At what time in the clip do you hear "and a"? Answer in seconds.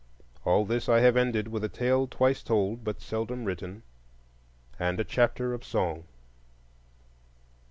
4.79-5.03